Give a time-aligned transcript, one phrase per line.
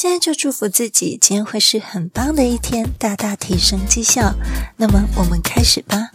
[0.00, 4.32] 现在就祝福自己，今天会是很棒的一天，大大提升绩效。
[4.78, 6.08] 那么，我们开始吧。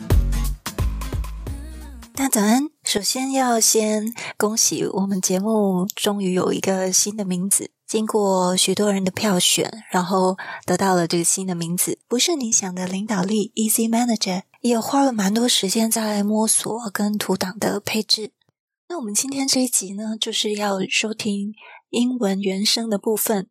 [2.16, 2.72] 大早安！
[2.84, 12.00] 首先要先恭喜我们节目终于有一个新的名字，经过许多人的票选，然后得到了这个新的名字。
[12.08, 18.32] 不是你想的领导力，Easy Manager，也花了蛮多时间在摸索跟图档的配置。
[18.90, 21.54] 那我们今天这一集呢，就是要收听
[21.92, 23.50] 英文原声的部分。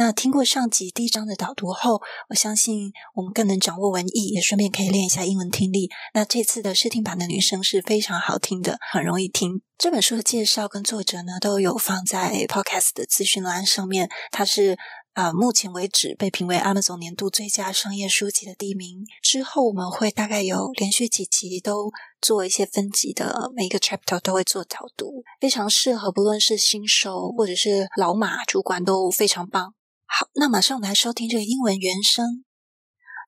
[0.00, 2.00] 那听过上集第一章的导读后，
[2.30, 5.90] 我相信我们更能掌握文意，也顺便可以练一下英文听力。
[6.14, 9.60] 那这次的试听版的女生是非常好听的，很容易听。
[9.76, 14.08] 这本书的介绍跟作者呢都有放在 Podcast 的资讯栏上面。
[14.30, 14.78] 它是
[15.12, 19.04] 啊，目前为止被评为 Amazon 年度最佳商业书籍的第一名。
[19.22, 21.90] 之后我们会大概有连续几集都
[22.22, 29.74] 做一些分级的，每一个 chapter 都会做导读，非常适合不论是新手或者是老马主管都非常棒。
[30.12, 32.44] 好，那马上我们来收听这个英文原声。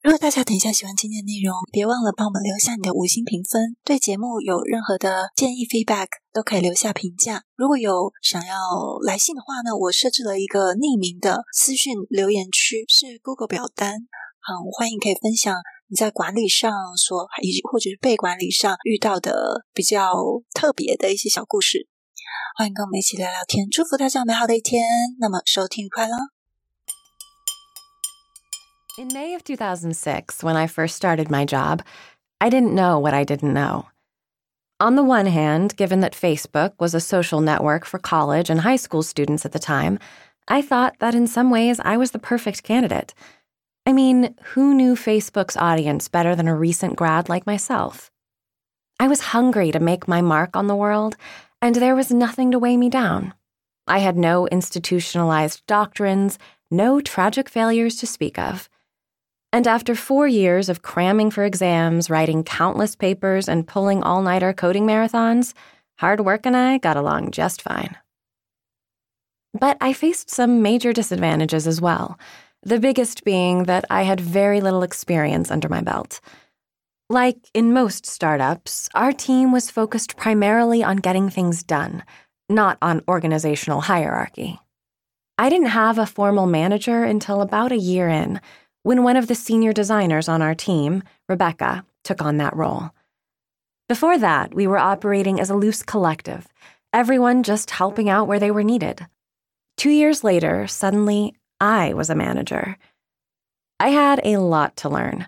[0.03, 3.77] 如果大家等一下喜欢今天的内容，别忘了帮我们留下你的五星评分。
[3.85, 7.45] 对节目有任何的建议 feedback，都可以留下评价。
[7.55, 8.57] 如果有想要
[9.07, 14.09] 来信的话呢，我设置了一个匿名的私讯留言区，是 Google 表单。
[14.41, 15.55] 好，欢迎可以分享
[15.87, 20.13] 你在管理上所以及或者是被管理上遇到的比较
[20.53, 21.87] 特别的一些小故事。
[22.59, 24.83] 欢迎跟我们一起聊聊天，祝福大家美好的一天。
[25.21, 26.19] 那么收听愉快啦
[28.99, 31.83] ！In May of 2006, when I first started my job,
[32.43, 33.87] I didn't know what I didn't know.
[34.81, 38.77] On the one hand, given that Facebook was a social network for college and high
[38.77, 39.99] school students at the time,
[40.47, 43.15] I thought that in some ways I was the perfect candidate.
[43.87, 48.11] I mean, who knew Facebook's audience better than a recent grad like myself?
[49.01, 51.17] I was hungry to make my mark on the world,
[51.63, 53.33] and there was nothing to weigh me down.
[53.87, 56.39] I had no institutionalized doctrines,
[56.71, 58.69] no tragic failures to speak of.
[59.53, 64.55] And after four years of cramming for exams, writing countless papers, and pulling all nighter
[64.55, 65.53] coding marathons,
[65.99, 67.97] hard work and I got along just fine.
[69.53, 72.19] But I faced some major disadvantages as well,
[72.63, 76.21] the biggest being that I had very little experience under my belt.
[77.11, 82.05] Like in most startups, our team was focused primarily on getting things done,
[82.49, 84.59] not on organizational hierarchy.
[85.37, 88.41] I didn't have a formal manager until about a year in
[88.83, 92.91] when one of the senior designers on our team, Rebecca, took on that role.
[93.89, 96.49] Before that, we were operating as a loose collective,
[96.93, 99.07] everyone just helping out where they were needed.
[99.77, 102.77] Two years later, suddenly, I was a manager.
[103.79, 105.27] I had a lot to learn.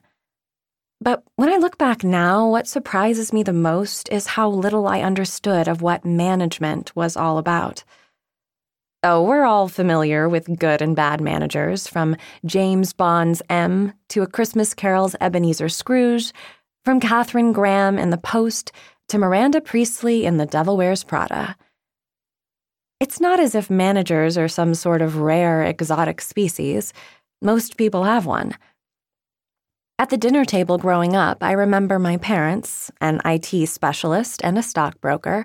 [1.00, 5.00] But when I look back now, what surprises me the most is how little I
[5.00, 7.84] understood of what management was all about.
[9.06, 12.16] Oh, we're all familiar with good and bad managers, from
[12.46, 16.32] James Bond's M to A Christmas Carol's Ebenezer Scrooge,
[16.86, 18.72] from Katharine Graham in The Post
[19.10, 21.54] to Miranda Priestly in The Devil Wears Prada.
[22.98, 26.94] It's not as if managers are some sort of rare exotic species.
[27.42, 28.54] Most people have one.
[29.98, 34.62] At the dinner table growing up, I remember my parents, an IT specialist and a
[34.62, 35.44] stockbroker,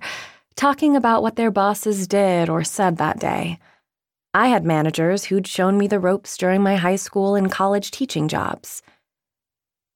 [0.60, 3.58] talking about what their bosses did or said that day.
[4.34, 8.28] I had managers who'd shown me the ropes during my high school and college teaching
[8.28, 8.82] jobs.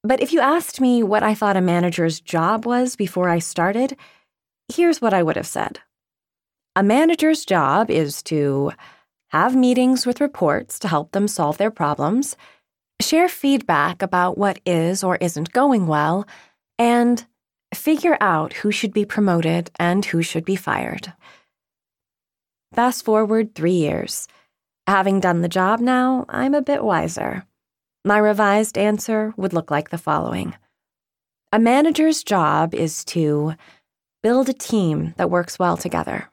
[0.03, 3.97] But if you asked me what I thought a manager's job was before I started,
[4.73, 5.79] here's what I would have said
[6.77, 8.71] A manager's job is to
[9.31, 12.37] have meetings with reports to help them solve their problems,
[13.01, 16.25] share feedback about what is or isn't going well,
[16.79, 17.25] and
[17.73, 21.13] figure out who should be promoted and who should be fired.
[22.73, 24.27] Fast forward three years.
[24.87, 27.45] Having done the job now, I'm a bit wiser.
[28.03, 30.55] My revised answer would look like the following
[31.51, 33.53] A manager's job is to
[34.21, 36.29] build a team that works well together,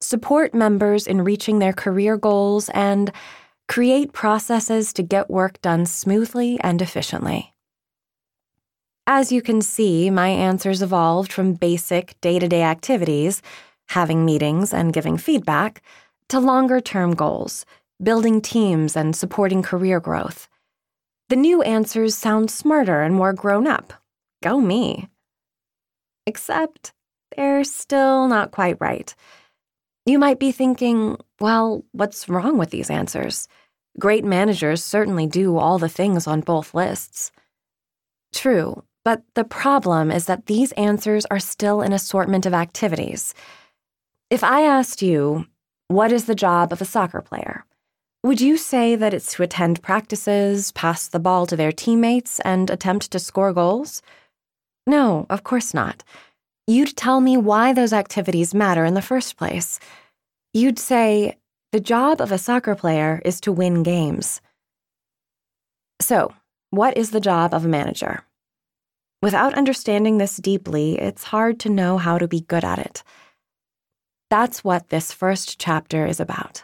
[0.00, 3.10] support members in reaching their career goals, and
[3.68, 7.49] create processes to get work done smoothly and efficiently.
[9.12, 13.42] As you can see, my answers evolved from basic day to day activities,
[13.88, 15.82] having meetings and giving feedback,
[16.28, 17.66] to longer term goals,
[18.00, 20.48] building teams and supporting career growth.
[21.28, 23.92] The new answers sound smarter and more grown up.
[24.44, 25.08] Go me.
[26.24, 26.92] Except
[27.36, 29.12] they're still not quite right.
[30.06, 33.48] You might be thinking, well, what's wrong with these answers?
[33.98, 37.32] Great managers certainly do all the things on both lists.
[38.32, 43.34] True, but the problem is that these answers are still an assortment of activities.
[44.28, 45.46] If I asked you,
[45.88, 47.64] what is the job of a soccer player?
[48.22, 52.68] Would you say that it's to attend practices, pass the ball to their teammates, and
[52.68, 54.02] attempt to score goals?
[54.86, 56.04] No, of course not.
[56.66, 59.80] You'd tell me why those activities matter in the first place.
[60.52, 61.38] You'd say,
[61.72, 64.40] the job of a soccer player is to win games.
[66.00, 66.34] So,
[66.70, 68.24] what is the job of a manager?
[69.22, 73.02] Without understanding this deeply, it's hard to know how to be good at it.
[74.30, 76.62] That's what this first chapter is about.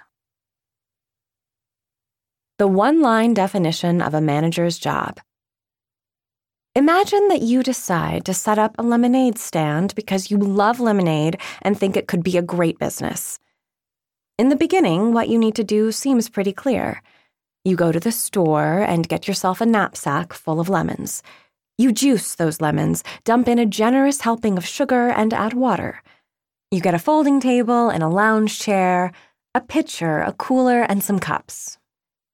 [2.58, 5.20] The one line definition of a manager's job.
[6.75, 11.79] Imagine that you decide to set up a lemonade stand because you love lemonade and
[11.79, 13.38] think it could be a great business.
[14.38, 17.03] In the beginning, what you need to do seems pretty clear.
[17.64, 21.23] You go to the store and get yourself a knapsack full of lemons.
[21.78, 26.02] You juice those lemons, dump in a generous helping of sugar, and add water.
[26.70, 29.12] You get a folding table and a lounge chair,
[29.55, 31.76] a pitcher, a cooler, and some cups.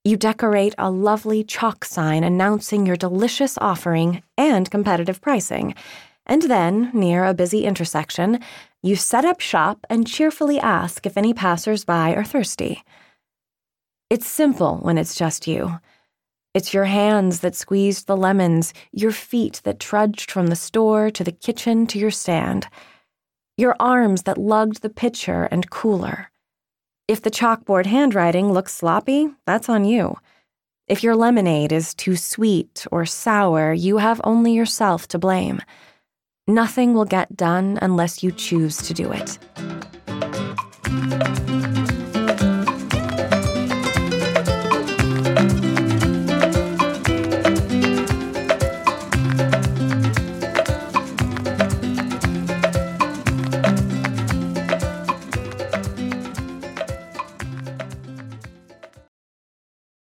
[0.04, 5.74] You decorate a lovely chalk sign announcing your delicious offering and competitive pricing.
[6.24, 8.38] And then, near a busy intersection,
[8.80, 12.84] you set up shop and cheerfully ask if any passersby are thirsty.
[14.08, 15.80] It's simple when it's just you.
[16.54, 21.24] It's your hands that squeezed the lemons, your feet that trudged from the store to
[21.24, 22.66] the kitchen to your stand,
[23.56, 26.30] your arms that lugged the pitcher and cooler.
[27.08, 30.18] If the chalkboard handwriting looks sloppy, that's on you.
[30.88, 35.60] If your lemonade is too sweet or sour, you have only yourself to blame.
[36.46, 39.38] Nothing will get done unless you choose to do it.